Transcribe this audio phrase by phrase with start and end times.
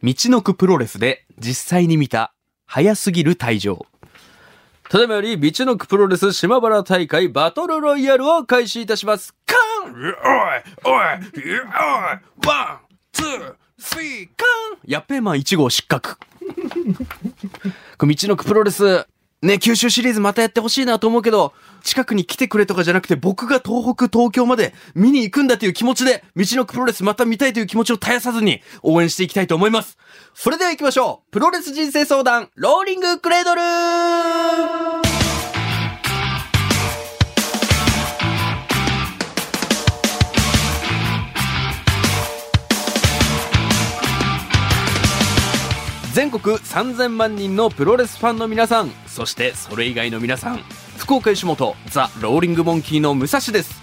[0.00, 2.32] みちのくプロレスで実際に見た
[2.66, 3.84] 早すぎる退場。
[4.88, 9.34] ただいまより、みちのくプロレス島原大会バトルロイヤルを開始いたします。
[9.44, 9.56] カ
[9.88, 10.12] ンおいおい
[10.84, 11.10] おい
[12.46, 14.44] ワン、ツー、スリー、カ
[14.76, 16.16] ンやっべえマン1号失格。
[17.98, 19.04] みちのくプロレス、
[19.40, 21.52] ね、九州シリーズまたやってほしいなと思うけど、
[21.84, 29.96] 近くに来てくれとかじゃなくて、僕が東北、東京まで見に行くんだという気持ちで、みちのくプロレスまた見たいという気持ちを絶やさずに応援していきたいと思います。
[30.34, 31.30] それでは行きましょう。
[31.30, 35.07] プロレス人生相談、ローリングクレードル
[46.18, 50.56] 全国3000万人のプロレスファンの皆さんそしてそれ以外の皆さん
[50.96, 53.80] 福岡吉本ザ・ローリングモンキーの武蔵です。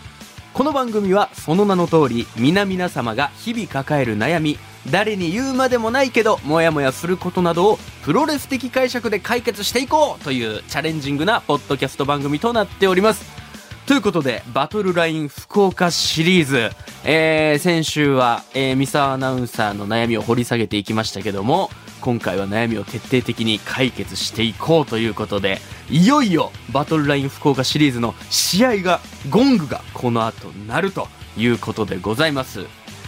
[0.54, 4.58] この番組はその名の通り皆々様が日々抱える悩み
[4.92, 13.45] 誰に言うまでもないけどモヤモヤすることなどをプロレス的解釈で解決していこうというチャレンジングなポッドキャスト番組となっております。
[13.86, 16.72] ということで、バトルライン福岡シリーズ、
[17.04, 21.70] えー、先週は、えー、三沢アナウンサーの悩みを掘り下げていきましたけども、
[22.02, 25.60] 今回は悩みを徹底的に解決していこうということで、
[25.92, 32.66] いよいよバトルライン福岡シリーズの試合が、ゴングがこの後なるということでございます。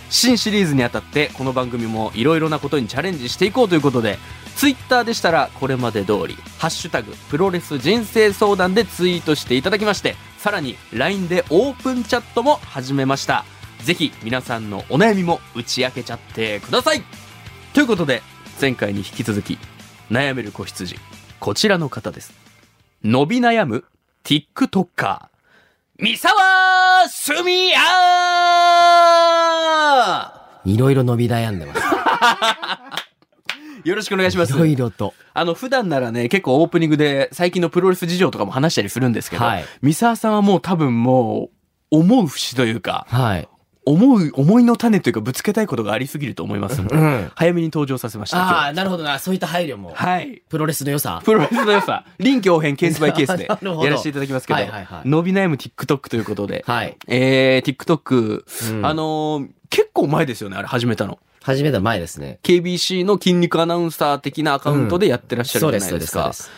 [0.10, 4.18] 新シリーズにあたってこの番組もいろいろなことにチャレンジしていこうということで
[4.56, 10.16] ツイッターでしたらこれまで通り「ハッシュタグプロレス人生相談」でツイートしていただきまして
[10.48, 13.44] さらに LINE でオープンチャットも始めました。
[13.84, 17.04] ぜひ皆さんのお悩みも打ち明けちゃってください。
[17.74, 18.22] ということで
[18.62, 19.58] 前回に引き続き
[20.10, 20.96] 悩める子羊
[21.42, 22.34] こちらの方です。
[23.04, 23.84] 伸び悩む
[24.24, 25.26] TikToker
[26.00, 27.80] 三沢すみや
[30.64, 31.82] いろいろ伸び悩んでます。
[33.88, 35.14] よろしくお願いしますいろいろと。
[35.34, 41.50] あの、普段ならね、結構オープニングで最近のプロレス事情とかも話したりするんですけど、はい三沢さんはもう多分も
[41.92, 43.48] う、思う節というか、はい。
[43.86, 48.40] 思う、思いの種というかぶつけたいことがありすぎると思いますので、うん早めに登場させました。
[48.40, 49.20] ああ、なるほどな。
[49.20, 49.94] そういった配慮も。
[49.96, 50.42] はい。
[50.50, 51.22] プロレスの良さ。
[51.24, 56.98] プロレスの良さ、臨機応変ケースバイケースで やらせていただきますけど、はいはいはい伸び悩む TikTok ということで、はい。
[57.08, 61.20] えー、TikTok、うんあのー結構前ですよね、あれ始めたの。
[61.48, 62.40] 始めた前ですね。
[62.44, 66.24] KBC の筋肉アナウンサー的なアカウントでやってらっしゃるじゃないですか。
[66.24, 66.52] そうです。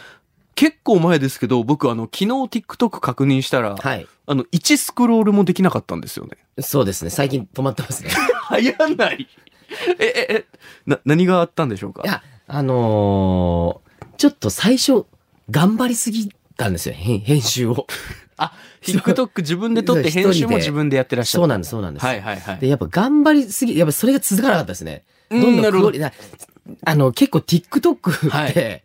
[0.56, 4.08] 結構前ですけど、僕あの、昨日 TikTok 確認したら、はい。
[4.26, 6.38] あの、1スクロールもできなかったんですよね。
[6.60, 7.12] そうですね。
[7.12, 8.10] 最近止まってますね。
[8.60, 9.28] 流行んない。
[10.00, 10.46] え、え、え、
[10.88, 12.02] な、何があったんでしょうか？
[12.04, 15.06] いや、あのーちょっと最初、
[15.52, 16.96] 頑張りすぎたんですよ。
[16.96, 17.86] 編編集を。
[18.40, 21.42] あ、TikTok 自分で撮って編集も自分でやってらっしゃる。
[21.42, 22.06] そうなんです、そうなんです。
[22.06, 22.58] はいはいはい。
[22.60, 25.04] で、やっぱ頑張りすぎ、やっぱそれが続かなかったですね。
[25.30, 26.12] うんどんどんクオリな
[26.86, 28.84] あの、結構 TikTok はって、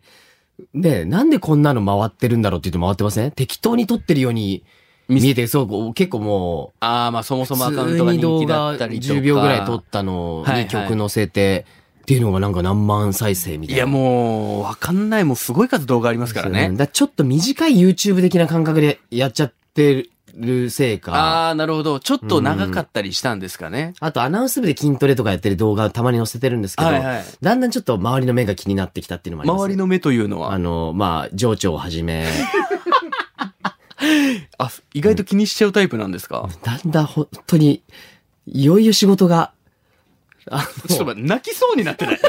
[0.73, 3.31] ねなんでこんなの回ってるんだろうって言って回ってません？
[3.31, 4.63] 適当に撮ってるように
[5.07, 9.13] 見えて、そう、結構もう、ああ、まあそもそもアカウントが人気だ画ったりとか。
[9.13, 11.65] 10秒ぐらい撮ったのはいはいに曲載せて、
[12.05, 13.77] っていうのがなんか何万再生みたいな。
[13.77, 15.23] いやもう、わかんない。
[15.23, 16.71] もうすごい数動画ありますからね。
[16.73, 21.13] だちょっと短い YouTube 的な感覚でやっちゃってるせいか。
[21.15, 21.99] ああ、なるほど。
[21.99, 23.93] ちょっと長かったりしたんですかね。
[23.99, 30.53] あとアナウンス部で筋トレとかやってる動画たまに載せてるんですけど、はいはいだんだんちょっと周りの目が気になってきたっていうのもあります、周りの目というのは？
[30.53, 30.59] あ。
[30.59, 32.27] の、まあ、情緒をはじめ、
[34.57, 37.81] あ、意外と気にしちゃうタイプなんですか、だんだん本当に、
[38.47, 39.51] いよいよ仕事が、
[40.51, 42.19] あちょっと待って、泣きそうになってない？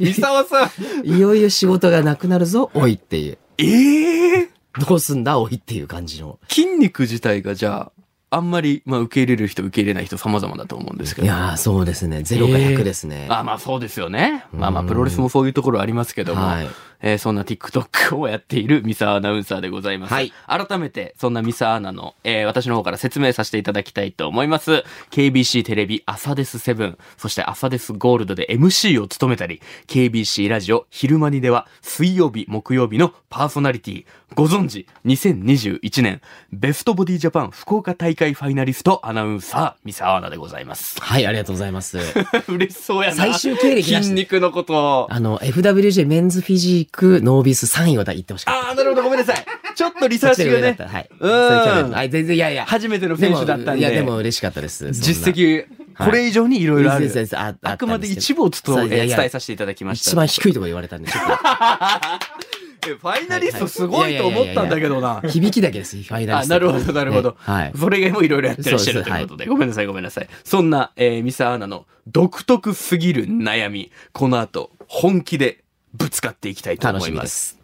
[0.00, 0.70] 三沢さ
[1.02, 1.06] ん。
[1.06, 3.38] いよいよ仕事がなくなるぞ、おいっていう。
[3.58, 4.48] ええ
[4.86, 6.38] どうすんだ、おいっていう感じの。
[6.48, 7.90] 筋肉自体がじゃ
[8.30, 11.26] あ、あんまり、まあ、受け入れる人、受け入れない人様々だと思うんですけど。
[11.26, 12.18] いやー、そうですね。
[12.18, 13.26] 0か100ですね。
[13.30, 14.44] あ、まあそうですよね。
[14.52, 16.68] まあまあ、プロレスもそういうところありますけども、はい
[17.00, 20.14] えーそんな TikTok をやっているミサアナウンサーでございます。
[20.14, 24.84] はい改めて、そんなミサアナの、えー私の方から説明させていただきたいと思います。
[25.10, 36.20] KBC テレビ朝です7、そして朝ですゴールドで MC を務めたり、KBC ラジオ昼間にでは水曜日、木曜日のパーソナリティ、ご存知、2021年
[36.52, 41.00] ベストボディジャパン福岡大会ファイナリストアナウンサー、ミサアナでございます。
[41.00, 41.98] はい、ありがとうございます。
[42.48, 43.16] 嬉しそうやな。
[43.16, 45.06] 最終経歴筋肉のことを。
[45.12, 48.68] あの、FWJ メンズフィジークノービス3位を言ってほしかった。
[48.68, 49.44] ああ、なるほど、ごめんなさい。
[49.74, 51.08] ちょっとリサーチがねはい。
[51.18, 52.64] うんはい、全然、いやいや。
[52.66, 54.90] 初めての選手だったんで、いや、でも嬉しかったです。
[54.92, 55.64] 実績、
[55.98, 57.10] これ以上にいろいろある。
[57.34, 60.10] ああくまで一部部をちょっと伝えさせていただきました。
[60.10, 61.30] 一番低いところ言われたんで、ちょっと。
[62.80, 65.20] ファイナリストすごいと思ったんだけどな。
[65.22, 66.54] 響きだけです、ファイナリあ、スト。
[66.54, 67.36] なるほど、なるほど。
[67.38, 67.72] はい。
[67.78, 70.28] それ以外もいろいろやってらっしゃるということで、ごめんなさい、ごめんなさい。
[70.44, 75.64] そんな、えー、ミサアナの独特すぎる悩み、この後、本気で
[75.94, 77.26] ぶつかっていきたいと思いま。
[77.26, 77.58] すす。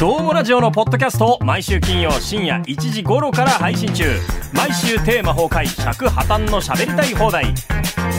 [0.00, 4.04] どうもラジオのポッドキャストを毎週金曜深夜1時頃から配信中
[4.54, 7.52] 毎週テーマ崩壊尺破綻の喋りたい放題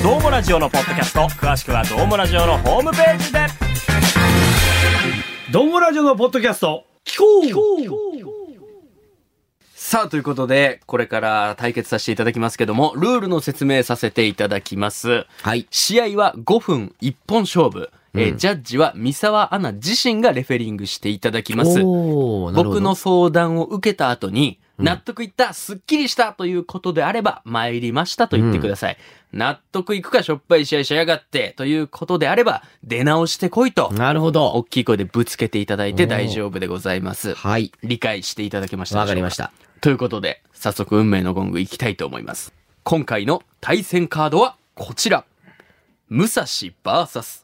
[0.03, 3.70] どうもラジオのポッドキャスト詳しくはどうもラジオのホームページで
[5.51, 7.81] どうもラジオのポッドキャスト、聞こう
[9.75, 15.25] さあ、ということで、これから対決させていただきますけども、ルールの説明させていただきます。
[15.41, 15.67] はい。
[15.69, 17.89] 試合は5分1本勝負。
[18.13, 21.71] えーうんジャッジは三沢アナ自身がレフェリングしていただきます。
[21.71, 28.97] おーなるほど僕の相談を受けた後に、納得いった、すっきりしたということであれば、参りましたと言ってください。
[29.33, 34.63] 納得いくかしょっぱい試合しやがって、ということであれば、出直してこいと、なるほど大。
[34.65, 37.33] きい声でぶつけていただいて大丈夫でございます。
[37.35, 37.71] はい。
[37.83, 39.51] 理解していただけましたでしょうわかりました。
[39.81, 42.53] ということで、早速運命のゴングいきたいと思います。
[42.83, 45.25] 今回の対戦カードはこちら。
[46.09, 47.43] 武蔵 VS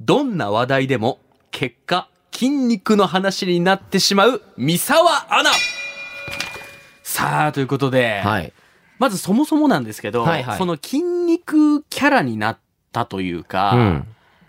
[0.00, 1.18] どんな話題でも
[1.50, 5.50] 結果筋肉の話になってしまう三沢アナ
[7.14, 8.52] さあ、ということで、はい。
[8.98, 12.58] まずそもそもなんですけど、はいはいその筋肉キャラになっ
[12.90, 14.06] たというか、うん。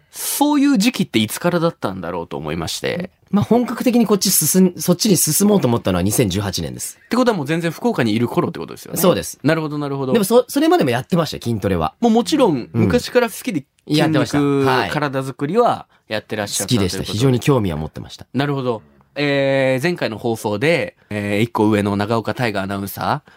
[0.10, 6.98] そういう時期っていつからだったんだろうと思いまして、まあ、本格的にこっち進ん、そっちに進もうと思ったのは2018年です。
[7.06, 9.00] ってことはもう全然福岡にいる頃ってことですよね。
[9.00, 9.38] そうです。
[9.44, 10.14] なるほど、なるほど。
[10.14, 11.94] でも、そ、それまでもやってましたよ、筋トレは。
[12.00, 17.04] もうもちろん、昔から好きで筋やってました肉、はい体作りはやってらっしゃった好きでした。
[17.04, 18.26] 非常に興味は持ってました。
[18.34, 18.82] なるほど。
[19.16, 23.32] えー、前回の放送で、えー、一個上の長岡大河アナウンサー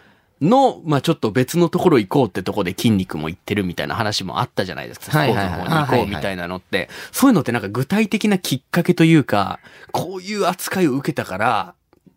[0.45, 5.07] の、まあちょっと別のところ行こうってとこで筋肉も行ってるみたいな話もあったじゃないですか。
[5.07, 6.89] スポーツの方に行こうみたいなのって。
[7.13, 9.59] そういうのってなんか具体的なきっかけというか、
[9.93, 11.75] こういう扱いを受けたから、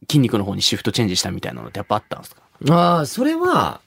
[0.10, 2.42] 筋肉の方にシフトチェンジしたみたいなのってやっぱあったんですか？
[2.69, 3.81] ああ、それは、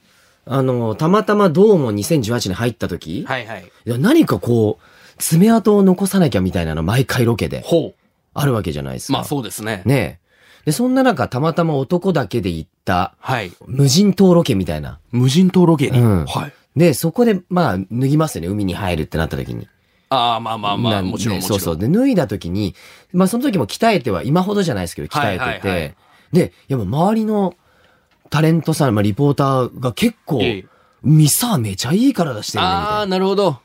[0.45, 3.71] あの、たまたまどうも2018年入った時、はいはい。
[3.85, 4.83] いや何かこう、
[5.17, 7.93] 爪痕を残さなきゃみたいなの毎回ロケでほ
[8.35, 9.13] あるわけじゃないですう。
[9.13, 9.13] か。
[9.13, 9.81] まあそうですね。
[9.85, 10.65] ねえ。
[10.65, 13.51] で、そんな中、たまたま男だけで行った、はい。
[13.65, 14.99] 無人島ロケみたいな。
[15.11, 15.99] 無人島ロケに？
[15.99, 16.53] うんはい。
[16.75, 18.47] で、そこで、まあ、脱ぎますよね。
[18.49, 19.67] 海に入るってなった時に。
[20.09, 21.77] ああ、まあまあまあ、もちろんそうそう。
[21.77, 22.75] で、脱いだ時に、
[23.13, 25.95] まあ、その時も鍛えては、今ほどじゃないですけど、鍛えてて、はいはいはい
[26.33, 27.55] で、いや、もう周りの
[28.29, 30.65] タレントさん、まあ、リポーターが結構、ええ
[31.03, 33.05] ミサめちゃいい体してるね、みたいああ、な。
[33.05, 33.59] なるほど。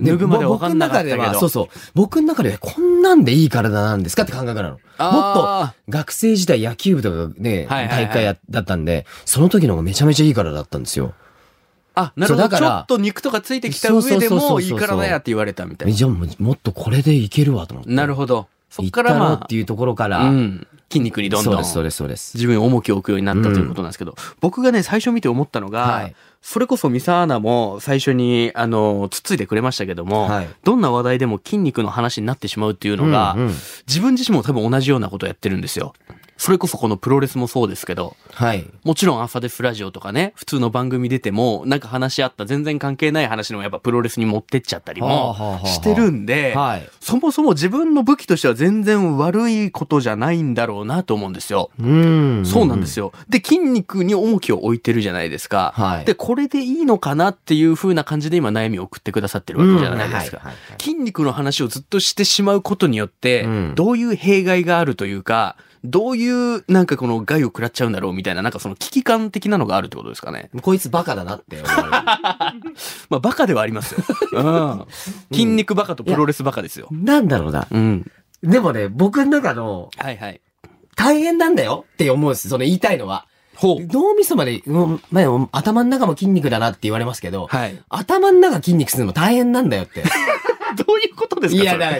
[0.00, 1.16] 脱ぐまで分かんなかったけど。
[1.16, 1.68] 僕の中では、そうそう。
[1.94, 4.70] 僕の中では、こんなんでいい体なんですかって感覚なの。
[4.70, 11.14] もっと、あ学生時代野球部とかね、はいはいはい大会やだったんで、その時の方がめちゃめちゃいい体だったんですよ。
[11.94, 12.48] あ、なるほど。
[12.48, 17.90] ちょっと肉とかついてきた上でも、いい体やって言われたみたいじゃあもっとこれでいけるわと思って。
[17.90, 18.02] な。
[18.02, 18.48] なるほど。
[18.70, 20.66] そっからまあって、いうところから、うん。
[20.90, 22.36] 筋肉にどんどんそうです、そうです、そうです。
[22.36, 26.14] 自分に重きを置くようになったということなんですけど、僕がね、最初見て思ったのが、はい
[26.46, 33.54] それこそミサアナも最初に、あの、つっついてくれましたけども、はいどんな話題でも筋肉の話になってしまうっていうのが、うんうん
[33.86, 35.94] 自分自身も多分同じようなことをやってるんですよ。
[36.36, 38.66] それこそこのプロレスもそうですけど、はい。
[38.82, 46.88] もちろん朝デフラジオとかね、普通の番組出ても、なんか話し合った全然関係ない話でもやっぱプロレスに持ってっちゃったりはあもはあはあしてるんで、はい。
[47.00, 51.70] そもそも自分の武器としては全然悪いことじゃないんだろうなと思うんですよ。
[51.78, 52.42] うん。
[52.44, 53.12] そうなんですよ。
[53.28, 55.72] で、筋肉に重きを置いてるじゃないですか。
[55.76, 60.38] はいで、これでいいのかなっていう風な感じで今悩みを送ってくださってるわけじゃないですか。
[60.38, 70.50] うんはいはいはい筋肉の話をずっとしてしまうことによって、うんどういう弊害があるというか、どういうなんかこの害を食らっちゃうんだろうみたいな、なんかその危機感的なのがあるってことですかね。
[70.62, 71.90] こいつバカだなって思われる。
[73.10, 74.02] まあバカではありますよ。
[74.32, 74.86] うん。
[75.30, 76.88] 筋肉バカとプロレスバカですよ。
[76.90, 77.66] なんだろうな。
[77.70, 78.10] うん。
[78.42, 80.40] でもね、僕の中の、はいはい。
[80.96, 82.48] 大変なんだよって思うんです。
[82.48, 83.26] その言いたいのは。
[83.56, 83.86] ほう。
[83.86, 87.78] 脳みそまで、うんまあ、頭の中も筋肉だなって言われますけど、はい。
[87.88, 90.02] 頭の中筋肉するの大変なんだよって。
[90.86, 91.96] どういうことですかいや、だか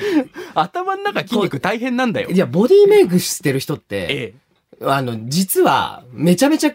[0.54, 2.38] 頭の中筋肉大変なんだよら、い。
[2.38, 4.35] や、ボディメイクしてる人って、え
[4.81, 4.87] え。
[4.87, 6.75] あの、実は、めちゃめちゃ、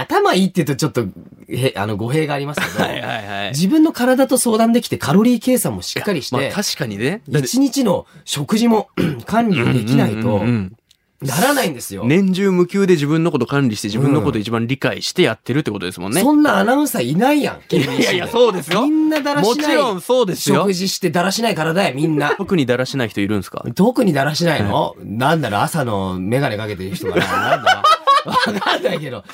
[0.00, 1.06] 頭いいって言うとちょっと、
[1.48, 3.50] へ、あの、語弊がありますけど、 はいはいはい。
[3.50, 7.22] 自分の体と相談できてカロリー計算もしっかりして、まあ確かにね。
[7.28, 8.88] 一日の食事も
[9.26, 10.77] 管理できないとうんうん、うん
[11.20, 12.04] ならないんですよ。
[12.04, 16.20] 年中無休で自分のこと管理して自分のこと一番理解してやってるってことですもんね。
[16.20, 17.74] そんなアナウンサーいないやん。
[17.74, 18.82] いやいやいや、そうですよ。
[18.82, 19.56] みんなだらしない。
[19.56, 20.72] もちろんそうですよ食。
[20.72, 22.36] 事してだらしない体や、みんな。
[22.36, 23.64] 特にだらしない人いるんですか？
[23.74, 27.82] 特にだらしないの、なんだろう、朝のメガネかけてる人かななんだろ
[28.28, 29.24] わかんないけど。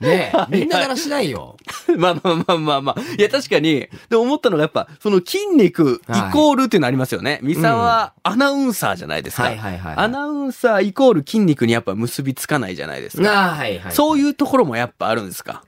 [0.00, 1.56] ねえ、みんなだらしないよ。
[1.96, 3.00] まあまあまあまあまあ。
[3.18, 7.40] いや、確かに、で思ったのがやっぱ、その筋肉イコールっていうのありますよね。
[7.42, 9.44] ミサはアナウンサーじゃないですか。
[9.44, 13.28] はいはいはいアナウンサーイコール筋肉にやっぱ結びつかないじゃないですか。
[13.30, 13.92] はいはい。
[13.92, 15.64] そういうところもやっぱあるんですか？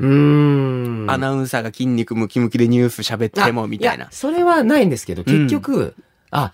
[0.00, 1.10] うーん。
[1.10, 4.10] アナウンサーが筋肉ムキムキでニュース喋ってもみたいなや。
[4.10, 5.94] それはないんですけど、結局、
[6.30, 6.52] あ、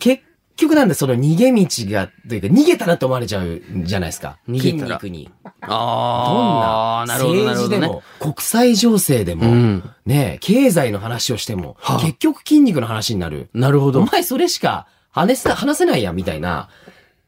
[0.00, 0.24] 結
[0.60, 4.38] 局なんだ、その逃げ道が、というか、逃げたなと思われちゃうじゃないですか。
[4.46, 5.30] 筋逃げたら肉に。
[5.44, 7.14] どんああ、な？
[7.14, 7.78] なるほど、なるほどね。
[7.78, 13.48] 政治でも、国際情勢でも、うんね経済の話をしても、はあ結局筋肉の話になる。
[13.54, 14.00] なるほど。
[14.00, 16.68] お前それしか話せ、話せないやん、みたいな。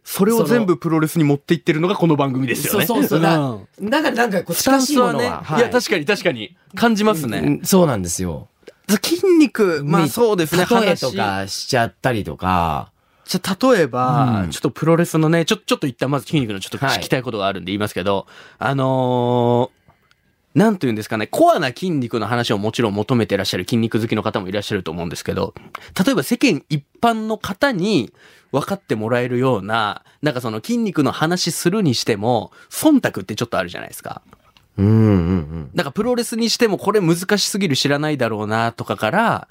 [0.04, 2.86] それを全部プロレスに持っていってるのがこの番組ですよね。
[2.86, 3.90] そうそうそう。
[3.90, 5.58] だからなんかこう、近しいンスはね、ものは。
[5.58, 7.38] いや、確かに確かに感じますね。
[7.38, 8.48] うんそうなんですよ。
[8.88, 12.91] 筋肉、まあそうですね、例え話とかしちゃったりとか。
[13.24, 18.26] じゃあ例えば、うんちょっとプロレスのね、ちょ、ちょっと一旦まず筋肉のちょっとはい聞きたいことがあるんで言いますけど、
[18.58, 19.82] あのー
[20.54, 25.54] なんというんですかね、コアな筋肉の話をもちろん求めてらっしゃる筋肉好きの方もいらっしゃると思うんですけど、
[26.04, 28.12] 例えば世間一般の方に
[28.50, 34.20] 分かってもらえるような、なんかその筋肉の話するにしても、忖度ってちょっとあるじゃないですか。
[34.76, 35.70] うんうんうん。
[35.74, 39.48] なんかプロレスにしてもこれ難しすぎる知らないだろうなとかから、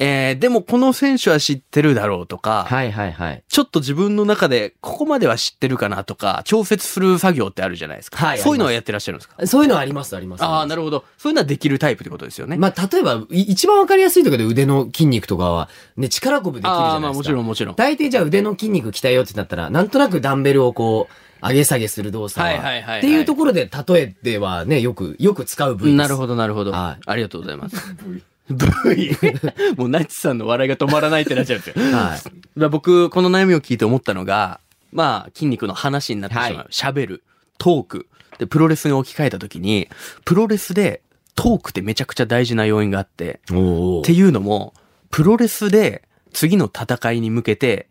[0.00, 3.42] えー、でもこの選手は知ってるだろうとか、はいはいはい。
[3.48, 8.24] ちょっと自分の中でここまでは知ってるかなとか、調節する作業ってあるじゃないですか。
[8.24, 9.46] はいそういうのはやってらっしゃるんですか？
[9.46, 10.44] そういうのありますあります。
[10.44, 11.04] ああ、なるほど。
[11.18, 12.56] そういうのはできるタイプってことですよね。
[12.56, 16.94] まあ、例えば、い一番わかりやすいところで腕の筋肉とかは、ね、力こぶできるじゃないですか。
[16.94, 17.74] ああ、まあもちろんもちろん。
[17.74, 22.46] 大抵じゃあ腕の筋肉鍛えようってなったら、なんとなくダンベルをこう、上げ下げする動作は。
[22.46, 25.96] はいはいはいはいっていうところで、例えてはね、よく、よく使う部位です。
[25.96, 26.70] なるほど、なるほど。
[26.72, 27.76] はいありがとうございます。
[28.50, 29.16] V。
[29.76, 31.84] もうナチさんの笑いが止まらないってなっちゃうんですよ。
[31.94, 32.60] はい。
[32.60, 34.60] だ僕、この悩みを聞いて思ったのが、
[34.92, 36.54] まあ、筋肉の話になってしまう。
[36.54, 37.24] はい喋、る。
[37.58, 38.06] トーク。
[38.38, 39.88] で、プロレスに置き換えたときに、
[40.24, 41.02] プロレスで
[41.34, 44.74] トークってめちゃくちゃ大事な要因があって、おっていうのも、
[45.10, 46.02] プロレスで
[46.32, 47.88] 次の戦いに向けて、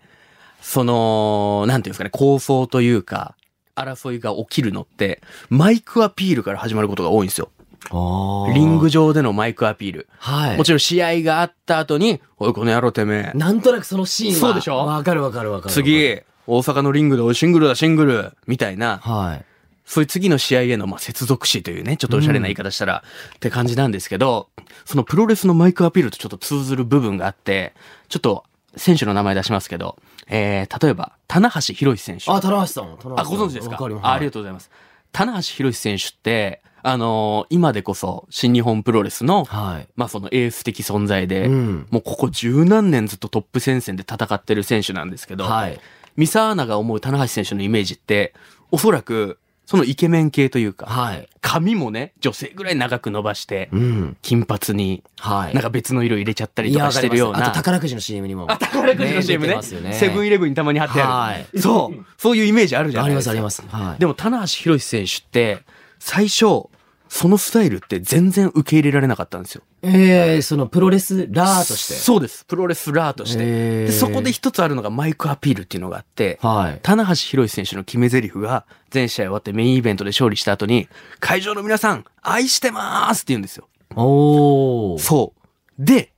[0.62, 3.36] その、なんていうんですかね、構想というか、
[3.76, 7.50] 争いが起きるのって、マイクアピールから始まることが多いんですよ。
[7.92, 10.08] おリング上でのマイクアピール。
[10.20, 10.58] はい。
[10.58, 13.38] もちろん試合があった後に、おい、この野郎てめえ。
[13.38, 14.40] なんとなくそのシーンは。
[14.40, 14.78] そうでしょ？
[14.78, 15.74] わかるわかるわかる。
[15.74, 19.46] 次、大阪のリングでおい、シングルだ、シングルみたいな、はい。
[19.86, 23.04] そういう次の試合への、まあ、接続詞というね、ちょっとおしゃれな言い方したら、
[23.36, 24.50] って感じなんですけど、
[24.84, 27.74] そのプロレスのマイクアピールとちょっと通ずる部分があって、
[28.10, 28.44] ちょっと、
[28.76, 32.30] 選手の名前出しますけど、えー、例えば、棚橋博士選手。
[32.30, 32.84] あ、棚橋さん。
[32.84, 33.76] あ、ご存知ですか？
[33.76, 34.06] わかります。
[34.06, 34.70] あありがととうございます。
[35.12, 39.88] 棚橋博士選手って、あのー今でこそ、新日本プロレスの、はい。
[39.96, 45.80] まあそのエース的存在で、うんもうここ十何年ずっとトップ戦線で戦ってる選手なんですけど、はい。
[46.16, 48.34] ミサアナが思う棚橋選手のイメージって、
[48.72, 51.28] おそらく、そのイケメン系というか、はい。
[51.42, 54.18] 髪もね、女性ぐらい長く伸ばして、うん。
[54.22, 55.54] 金髪に、はい。
[55.54, 57.48] なんか別の色入れちゃったりとかしてるような。
[57.48, 58.50] あと宝くじの CM にも。
[58.50, 59.60] あ、宝くじの CM ね。
[59.82, 61.12] ねセブンイレブンにたまに貼ってある。
[61.12, 62.06] はいそう。
[62.18, 63.42] そういうイメージあるじゃありないでか。
[63.44, 63.88] ますすあります。
[63.90, 64.00] はい。
[64.00, 65.64] でも、棚橋博士選手って、
[66.00, 66.70] 最初、
[67.10, 69.64] そのスタイルって全然受け入れられなかったんですよ。
[69.82, 71.94] ええそのプロレスラーとして。
[71.94, 72.46] そうです。
[72.46, 73.44] プロレスラーとして。
[73.44, 76.80] へーでそこで一つあるのがマイクアピールっていうのがあって、はい。
[76.84, 80.88] 棚橋博士選手の決め台詞が、全試合終わってメインイベントで勝利した後に、
[81.20, 83.68] 会場の皆さん、愛してまーすって言うんですよ。
[83.96, 85.00] おー。
[85.00, 85.86] そう。
[85.86, 86.12] で、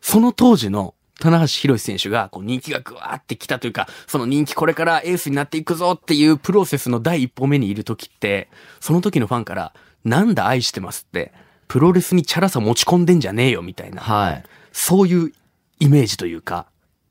[0.00, 8.48] その当時の棚橋博士選手が、こう人気がぐわーってきたというか、その人気これからエースになっていくぞっていうプロセスの第一歩目にいる時って、
[8.80, 9.72] その時のファンから、
[10.06, 11.32] なんだ愛してますって、
[11.68, 14.44] プロレスにチャラさ持ち込んでんじゃねえよみたいな、はい。
[14.72, 15.32] そういう
[15.80, 16.66] イメージというか、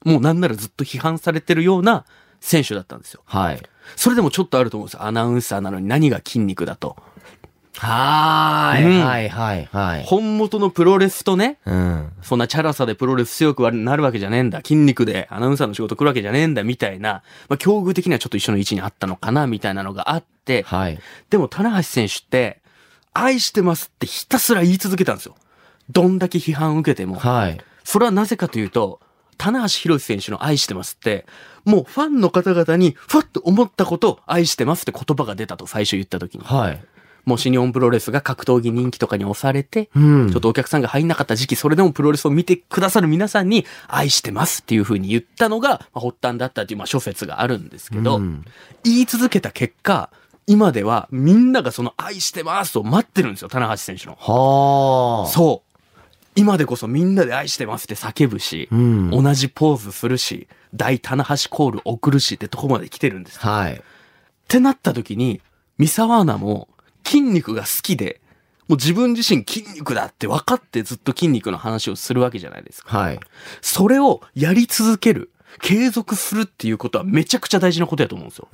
[0.05, 2.05] もうなんならずっと批判されてるような
[2.39, 3.21] 選手だったんですよ。
[3.25, 3.61] はい。
[3.95, 5.03] それでもちょっとあると思うんですよ。
[5.03, 6.95] アナウンサーなのに何が筋肉だと。
[7.77, 8.85] はーい。
[8.85, 10.03] うんはいはいはい。
[10.05, 12.11] 本元のプロレスとね、うん。
[12.21, 14.59] そんなチャラさでプロレス強くなるわけじゃねえんだ。
[14.59, 16.63] 筋肉でアナウンサーの仕事来るわけじゃねえんだ。
[16.63, 20.99] みたいな、まあ、境遇的にはちょっと一緒の位置にあったのかな、みたいなのがあって、はい。
[21.29, 22.61] でも、棚橋選手って、
[23.15, 25.35] 愛してますってひたすら言い続けたんですよ。
[25.89, 27.15] どんだけ批判を受けても。
[27.15, 27.57] はい。
[27.83, 28.99] それはなぜかというと、
[29.37, 31.25] 棚橋博士選手の愛してますって、
[31.63, 36.43] もうファンの方々に、ふわっと思ったことを愛してますって言葉が出たと最初言った時に。
[36.43, 36.83] はい。
[37.25, 48.45] もう新日本プロレスが格闘技人気とかに押されて、うんちょっとお客さんが入んなかった時期、それでもプロレスを見てくださる皆さんに愛してますっていう風に言ったのが、まあ、発端だったっていう、まあ、諸説があるんですけど、うん
[48.83, 50.11] 言い続けた結果、
[50.47, 54.15] 今ではみんながその愛してますを待ってるんですよ、棚橋選手の。
[54.19, 55.29] はあ。
[55.29, 55.75] そう。
[56.35, 63.39] 今でこそみんなで愛してますって叫ぶし、うん同じポーズするし、大棚橋コール送るしってとこまで来てるんです。
[63.39, 63.73] はい。
[63.75, 63.81] っ
[64.47, 65.41] てなった時に、
[65.77, 66.67] 三沢アナも
[67.05, 68.21] 筋肉が好きで、
[68.67, 72.97] もう自分自身筋肉だって分かってずっと筋肉の話をするわけじゃないですか。
[72.97, 73.19] はい。
[73.61, 75.31] それをやり続ける、
[75.61, 78.47] 継続するっていうことはめちゃくちゃ大事なことやと思うんですよ。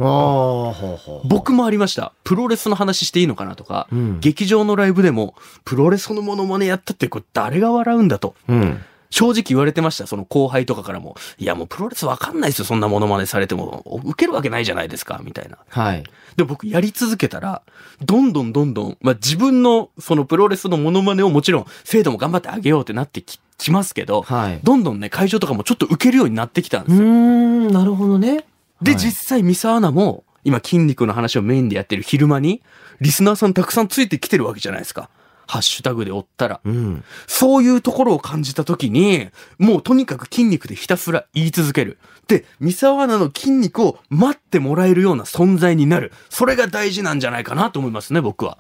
[1.25, 2.13] 僕もありました。
[2.24, 8.36] プロレスの話していいのかなとか、うん劇場のライブでも、プロレスのモノマネやったってこれ誰が笑うんだと。
[8.48, 8.84] うん。
[9.12, 10.08] 正直言われてました。
[10.08, 11.15] その後輩とかからも。
[11.38, 12.65] いやもうプロレスわかんないですよ。
[12.65, 13.84] そんなモノマネされても。
[14.05, 15.20] 受けるわけないじゃないですか。
[15.24, 15.58] みたいな。
[15.70, 16.03] はい。
[16.38, 17.62] でも僕やり続けたら、
[18.01, 27.03] どんどんどんどん、まあ、自分のそのプロレスのモノマネをもちろん精度も頑張ってあげようってなってききますけど、はいどんどんね、会場とかもちょっと受けるようになってきたんですよ。
[27.03, 28.46] ん、なるほどね。
[28.82, 32.62] で、はい実際、ミサアナも、今筋肉の話をメインでやってる昼間に、
[33.00, 35.10] リスナーさんたくさんついてきてるわけじゃないですか。
[35.48, 36.62] ハッシュタグで追ったら。
[36.63, 37.03] うん。
[37.27, 39.27] そういうところを感じたときに、
[39.60, 41.98] もうとにかく筋肉でひたすら言い続ける。
[42.27, 46.13] で、三沢アナの筋肉を待ってもらえるような存在になる。
[46.30, 48.58] それが大事なんじゃないかなと思いますね、僕は。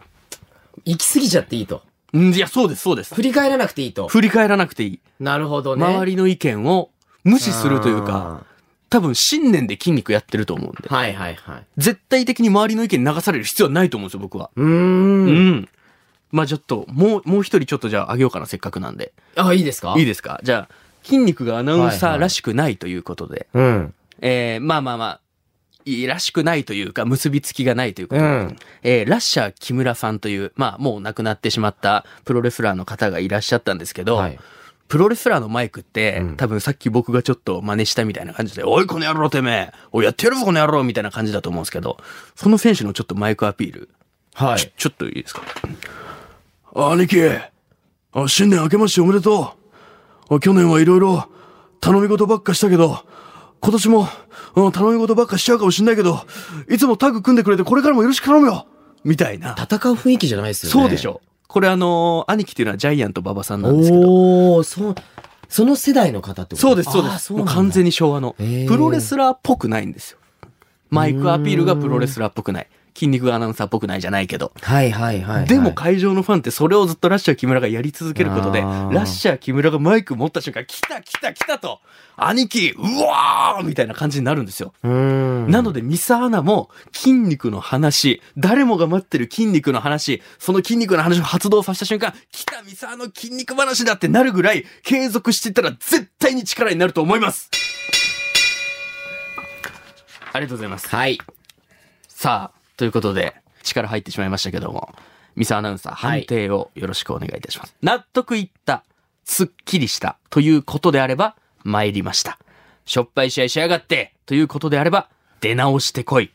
[0.83, 1.81] 行き過ぎちゃっていいと。
[2.13, 3.15] うん、いや、そうです、そうです。
[3.15, 4.07] 振り返らなくていいと。
[4.07, 4.99] 振り返らなくていい。
[5.19, 5.85] なるほどね。
[5.85, 6.89] 周りの意見を
[7.23, 8.45] 無視するというか、
[8.89, 10.89] 多分信念で筋肉やってると思うんで。
[10.89, 11.65] はいはいはい。
[11.77, 14.49] 絶対的に周りの意見に流される必要はないと思うんですよ、僕は。
[14.55, 14.65] うー。
[14.65, 15.69] うんん。
[16.31, 19.13] まあちょっと、もう、もう一人ちょっとじゃああげようかな、せっかくなんで。
[19.35, 19.95] あ、いいですか？
[19.97, 20.39] いいですか？
[20.43, 23.47] じゃあ、筋肉がアナウンサはいはいーらしくないということで。
[23.53, 23.93] うん。
[24.19, 25.21] えー、まあまあまあ、
[25.85, 28.27] いいらしくないというか、結びつきがないということで。
[28.27, 34.39] うんえー、ラッシャー木村さんという、まあもう亡くなってしまったプロレスラーの方がいらっしゃったんですけど、はい。
[34.87, 41.97] プロレスラーのマイクって、うん多分さっき僕がちょっと真似したみたいな感じで、おいこの野郎てめえおいやってやるぞこの野郎みたいな感じだと思うんですけど、
[42.35, 43.89] その選手のちょっとマイクアピール、
[44.35, 44.59] ちょはい。
[44.59, 45.43] ちょっといいですか？
[46.73, 47.21] 兄貴、
[48.13, 49.55] あ新年明けましておめでと
[50.29, 50.35] う。
[50.35, 51.29] あ去年はいろいろ
[51.79, 53.05] 頼み事ばっかしたけど、
[53.61, 54.07] 今年も、
[54.55, 56.25] うん頼み事ばっかしちゃうかもしんないけど、
[56.67, 58.67] いつもタッグ組んでくれてこれからもよろしく頼むよ
[59.03, 59.55] みたいな。
[59.57, 60.81] 戦う雰囲気じゃないですよね。
[60.81, 61.21] そうでしょ。
[61.47, 64.01] これあのー兄貴っていうのはジャイアント馬場さんなんですけど。
[64.01, 64.95] おー、そう、
[65.47, 66.67] その世代の方ってこと？
[66.67, 67.33] そうです、そうです。
[67.33, 68.35] もう完全に昭和の。
[68.67, 70.17] プロレスラーっぽくないんですよ。
[70.89, 72.67] マイクアピールがプロレスラーっぽくない。
[72.93, 74.51] 筋肉がアナウンサーっぽくないじゃないけど。
[74.61, 75.47] はいはいはいはい。
[75.47, 81.79] でも会場のファンってそれをずっとラッシャー木村がやり続けることで、ラッシャー木村がマイク持った瞬間、来た来た来たと、
[82.17, 84.73] 兄貴、うわーみたいな感じになるんですよ。
[84.83, 97.49] なので、ミサアナも筋肉の話、誰もが待ってる筋肉の話、その筋肉の話を発動させた瞬間、来たミサアの筋肉話だってなるぐらい、継続していったら絶対に力になると思います。
[100.33, 100.87] ありがとうございます。
[100.87, 101.19] はい。
[102.07, 104.91] さあ、ということで、力入ってしまいましたけども、
[105.35, 107.75] ミサアナウンサー、はい判定をよろしくお願いいたします。
[107.83, 108.83] 納得いった、
[109.23, 112.39] すっきりした、ということであれば、参りました。
[112.87, 115.09] しょっぱい試合しやがって、ということであれば、
[115.41, 116.31] 出直してこい。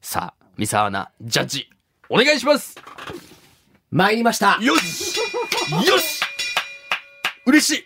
[0.00, 1.68] さあ、ミサアナ、ジャッジ、
[2.08, 2.76] お願いします
[3.90, 4.58] 参りました。
[4.62, 5.18] よし
[5.86, 6.22] よし
[7.44, 7.84] 嬉しい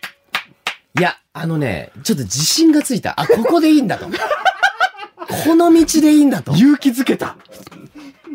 [0.99, 3.19] いや、あのね、ちょっと自信がついた。
[3.19, 4.07] あ、ここでいいんだと。
[5.43, 6.53] この道でいいんだと。
[6.53, 7.35] 勇気づけた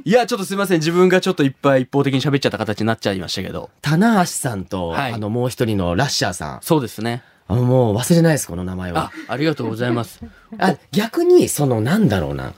[0.07, 0.81] いや、ちょっとすいません。
[0.81, 3.71] 自分がちょっといっぱい一方的に喋っちゃった形になっちゃいましたけど。
[3.81, 6.59] 棚橋さんと、はいあの、もう一人のラッシャーさん。
[6.61, 7.23] そうですね。
[7.49, 10.21] あもう忘れないです、この名前はあ。、ありがとうございます。
[10.59, 12.53] あ、逆に、その、なんだろうな。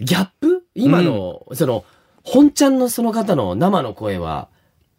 [0.00, 0.64] ギャップ？
[0.74, 1.86] 今の、その、
[2.22, 4.48] 本ちゃんのその方の生の声は、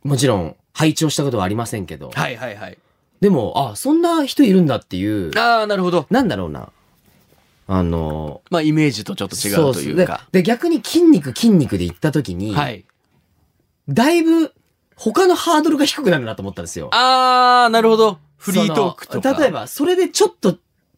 [0.03, 2.10] もちろん、拝聴したことはありませんけど。
[2.10, 2.79] はいはいはい。
[3.21, 6.08] でも、あ、そんな人いるんだっていう、ああ、なるほど。
[6.10, 6.71] なんだろうな。
[7.71, 10.25] あの、まあ、イメージとちょっと違うというか。
[10.32, 12.84] でで、逆に筋肉筋肉で言った時に、はい。
[13.88, 14.53] だいぶ、
[14.95, 16.89] 他のハードルが低くなるなと思ったんですよ。
[16.91, 18.17] あー、なるほど。
[18.38, 19.34] フリートークとか。
[19.34, 20.53] 例えば、それでちょっと、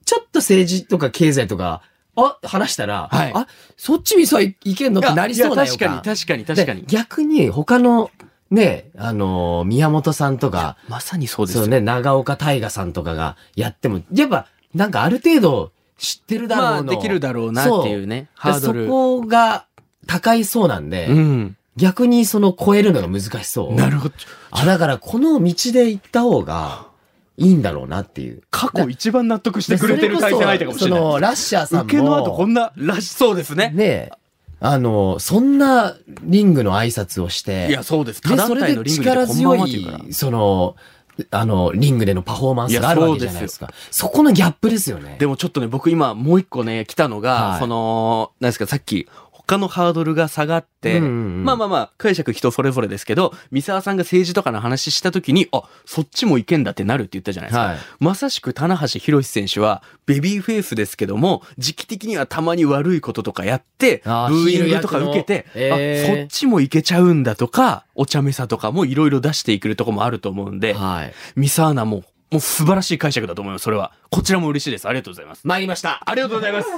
[0.05, 1.81] ちょっと政治とか経済とか、
[2.15, 6.87] あ、話したら、はいあ、そっちにさ、いけんのってなりそうだよ確かに、確かに、確かにで。
[6.87, 8.11] 逆に、他の、
[8.49, 11.63] ね、あのー宮本さんとか、まさにそうですよ。
[11.63, 18.85] そうね、長岡大河さんとかがやっても、やっぱ、なんかある程度知ってるだろうの、まあ、できるだろうなっていうね、ハードル。
[18.85, 19.67] そこが
[20.07, 21.57] 高いそうなんで、うん。
[21.77, 23.75] 逆にその超えるのが難しそう。
[23.75, 24.15] なるほど。
[24.49, 26.87] あ、だからこの道で行った方が
[27.37, 28.41] いいんだろうなっていう。
[28.49, 30.99] 過去一番納得してくれてる対戦相手かもしれない。
[30.99, 31.83] その、ラッシャーさんも。
[31.85, 33.71] 受けの後こんならしそうですね。
[33.75, 34.11] ねえ、
[34.59, 38.21] あの、そんなリングの挨拶をして、いや、そうです。
[38.21, 39.55] で、他団それで力強。
[39.67, 40.75] い、その、
[41.29, 43.71] あの、リングでのパフォーマンスがあるわけじゃないですか。
[43.89, 45.17] そこのギャップですよね。
[45.19, 49.07] でもちょっとね、僕今もう一個ね、来たのが、はいその、なんですか、さっき、
[49.51, 57.65] 他のハードルが下がって、うんうんうんまあまあまあ、解釈人それぞれですけど、三沢さんが政治とかの話した時に、あ、そっちもいけんだってなるって言ったじゃないですか。
[57.65, 71.13] はいまさしく棚橋宏選手は、ベビーフェイスですけども、時期的にはたまに悪いこととかやって、ブあーーイングとか受けて、えーあ、そっちもいけちゃうんだとか、お茶目さとかもいろいろ出していけるとこもあると思うんで、はい。
[71.35, 73.91] ミサーナも、もう素晴らしい解釈だと思います、それは。
[74.09, 74.87] こちらも嬉しいです。
[74.87, 75.41] ありがとうございます。
[75.43, 76.01] 参りました。
[76.05, 76.69] ありがとうございます。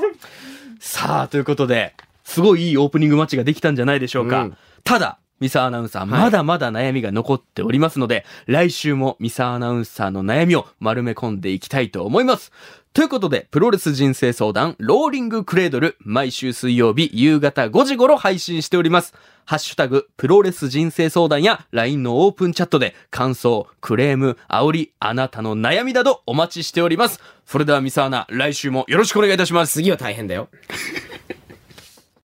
[0.80, 4.44] さあ、ということで、すごいいいオープニングマッチができたんじゃないでしょうか。
[4.44, 12.52] うんただ、ミサアナウンサー、まだまだ悩みが残っておりますので、来週もミサアナウンサーの悩みを丸め込んでいきたいと思います。
[12.94, 19.14] ということで、プロレス人生相談、ローリングクレードル、毎週水曜日夕方5時頃配信しております。
[19.46, 27.20] ハッシュタグ、プロレス人生相談や LINE のオープンチャットで感想、クレーム、煽り、あなたの悩みなどお待ちしております。
[27.46, 29.74] それではミサアナ、来週もよろしくお願いいたします。
[29.74, 30.50] 次は大変だよ。